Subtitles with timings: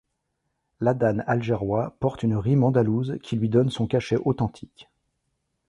[0.79, 4.89] L'Adhan algérois porte une rime andalouse qui lui donne son cachet authentique.